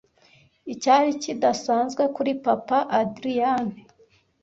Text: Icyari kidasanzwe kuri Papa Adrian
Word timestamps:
Icyari 0.73 1.09
kidasanzwe 1.23 2.03
kuri 2.15 2.31
Papa 2.45 2.77
Adrian 2.99 3.65